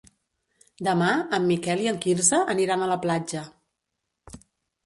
[0.87, 3.45] Demà en Miquel i en Quirze aniran a la platja.